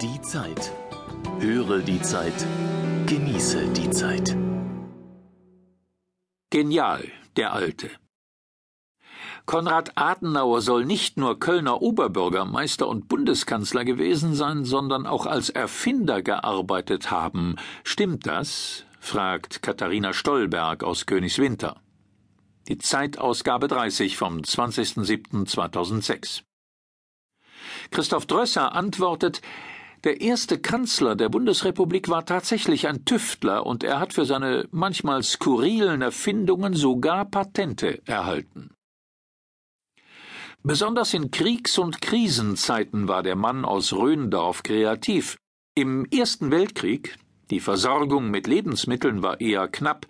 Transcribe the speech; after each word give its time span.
Die 0.00 0.20
Zeit. 0.20 0.72
Höre 1.40 1.80
die 1.80 2.00
Zeit. 2.00 2.46
Genieße 3.06 3.66
die 3.72 3.90
Zeit. 3.90 4.36
Genial, 6.50 7.10
der 7.36 7.52
Alte. 7.52 7.90
Konrad 9.44 9.90
Adenauer 9.96 10.60
soll 10.60 10.84
nicht 10.84 11.16
nur 11.16 11.40
Kölner 11.40 11.82
Oberbürgermeister 11.82 12.86
und 12.86 13.08
Bundeskanzler 13.08 13.84
gewesen 13.84 14.34
sein, 14.34 14.64
sondern 14.64 15.04
auch 15.04 15.26
als 15.26 15.50
Erfinder 15.50 16.22
gearbeitet 16.22 17.10
haben. 17.10 17.56
Stimmt 17.82 18.24
das? 18.24 18.84
fragt 19.00 19.62
Katharina 19.62 20.12
Stollberg 20.12 20.84
aus 20.84 21.06
Königswinter. 21.06 21.80
Die 22.68 22.78
Zeitausgabe 22.78 23.66
30 23.66 24.16
vom 24.16 24.42
20.07.2006. 24.42 26.42
Christoph 27.90 28.26
Drösser 28.26 28.76
antwortet, 28.76 29.42
der 30.04 30.20
erste 30.20 30.58
Kanzler 30.58 31.16
der 31.16 31.28
Bundesrepublik 31.28 32.08
war 32.08 32.24
tatsächlich 32.24 32.86
ein 32.86 33.04
Tüftler 33.04 33.66
und 33.66 33.82
er 33.82 33.98
hat 33.98 34.12
für 34.12 34.24
seine 34.24 34.68
manchmal 34.70 35.22
skurrilen 35.22 36.02
Erfindungen 36.02 36.74
sogar 36.74 37.24
Patente 37.24 38.00
erhalten. 38.06 38.70
Besonders 40.62 41.14
in 41.14 41.30
Kriegs- 41.30 41.78
und 41.78 42.00
Krisenzeiten 42.00 43.08
war 43.08 43.22
der 43.22 43.36
Mann 43.36 43.64
aus 43.64 43.92
Röndorf 43.92 44.62
kreativ. 44.62 45.36
Im 45.74 46.04
Ersten 46.06 46.50
Weltkrieg, 46.50 47.16
die 47.50 47.60
Versorgung 47.60 48.30
mit 48.30 48.46
Lebensmitteln 48.46 49.22
war 49.22 49.40
eher 49.40 49.68
knapp, 49.68 50.06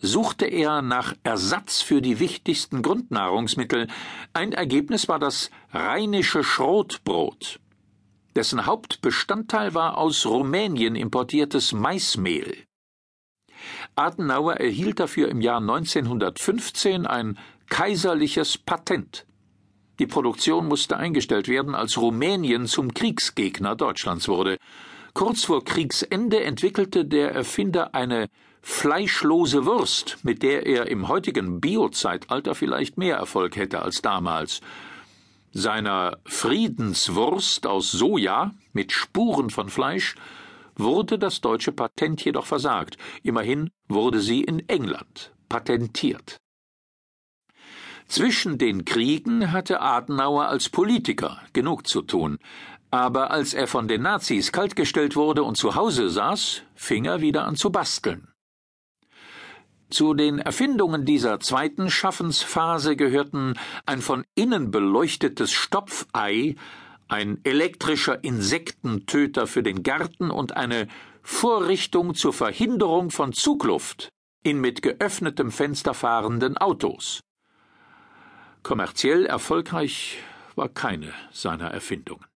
suchte 0.00 0.46
er 0.46 0.82
nach 0.82 1.14
Ersatz 1.22 1.80
für 1.80 2.02
die 2.02 2.18
wichtigsten 2.18 2.82
Grundnahrungsmittel. 2.82 3.86
Ein 4.32 4.52
Ergebnis 4.52 5.08
war 5.08 5.18
das 5.18 5.50
rheinische 5.72 6.42
Schrotbrot. 6.42 7.60
Dessen 8.34 8.64
Hauptbestandteil 8.64 9.74
war 9.74 9.98
aus 9.98 10.24
Rumänien 10.24 10.96
importiertes 10.96 11.72
Maismehl. 11.72 12.64
Adenauer 13.94 14.54
erhielt 14.54 15.00
dafür 15.00 15.28
im 15.28 15.40
Jahr 15.40 15.60
1915 15.60 17.06
ein 17.06 17.38
kaiserliches 17.68 18.56
Patent. 18.56 19.26
Die 19.98 20.06
Produktion 20.06 20.66
musste 20.66 20.96
eingestellt 20.96 21.46
werden, 21.46 21.74
als 21.74 21.98
Rumänien 21.98 22.66
zum 22.66 22.94
Kriegsgegner 22.94 23.76
Deutschlands 23.76 24.28
wurde. 24.28 24.56
Kurz 25.12 25.44
vor 25.44 25.62
Kriegsende 25.62 26.42
entwickelte 26.42 27.04
der 27.04 27.32
Erfinder 27.32 27.94
eine 27.94 28.28
fleischlose 28.62 29.66
Wurst, 29.66 30.18
mit 30.22 30.42
der 30.42 30.66
er 30.66 30.88
im 30.88 31.08
heutigen 31.08 31.60
Biozeitalter 31.60 32.54
vielleicht 32.54 32.96
mehr 32.96 33.16
Erfolg 33.16 33.56
hätte 33.56 33.82
als 33.82 34.00
damals. 34.00 34.62
Seiner 35.52 36.18
Friedenswurst 36.24 37.66
aus 37.66 37.92
Soja 37.92 38.52
mit 38.72 38.90
Spuren 38.90 39.50
von 39.50 39.68
Fleisch 39.68 40.14
wurde 40.76 41.18
das 41.18 41.42
deutsche 41.42 41.72
Patent 41.72 42.24
jedoch 42.24 42.46
versagt. 42.46 42.96
Immerhin 43.22 43.70
wurde 43.86 44.20
sie 44.20 44.42
in 44.42 44.66
England 44.68 45.34
patentiert. 45.50 46.38
Zwischen 48.08 48.56
den 48.56 48.86
Kriegen 48.86 49.52
hatte 49.52 49.82
Adenauer 49.82 50.46
als 50.46 50.70
Politiker 50.70 51.40
genug 51.52 51.86
zu 51.86 52.00
tun, 52.00 52.38
aber 52.90 53.30
als 53.30 53.52
er 53.52 53.66
von 53.66 53.88
den 53.88 54.02
Nazis 54.02 54.52
kaltgestellt 54.52 55.16
wurde 55.16 55.42
und 55.42 55.56
zu 55.56 55.74
Hause 55.74 56.08
saß, 56.08 56.62
fing 56.74 57.04
er 57.04 57.20
wieder 57.20 57.46
an 57.46 57.56
zu 57.56 57.70
basteln. 57.70 58.31
Zu 59.92 60.14
den 60.14 60.38
Erfindungen 60.38 61.04
dieser 61.04 61.38
zweiten 61.38 61.90
Schaffensphase 61.90 62.96
gehörten 62.96 63.58
ein 63.84 64.00
von 64.00 64.24
innen 64.34 64.70
beleuchtetes 64.70 65.52
Stopfei, 65.52 66.56
ein 67.08 67.40
elektrischer 67.44 68.24
Insektentöter 68.24 69.46
für 69.46 69.62
den 69.62 69.82
Garten 69.82 70.30
und 70.30 70.56
eine 70.56 70.88
Vorrichtung 71.22 72.14
zur 72.14 72.32
Verhinderung 72.32 73.10
von 73.10 73.34
Zugluft 73.34 74.08
in 74.42 74.62
mit 74.62 74.80
geöffnetem 74.80 75.50
Fenster 75.50 75.92
fahrenden 75.92 76.56
Autos. 76.56 77.20
Kommerziell 78.62 79.26
erfolgreich 79.26 80.20
war 80.56 80.70
keine 80.70 81.12
seiner 81.32 81.70
Erfindungen. 81.70 82.31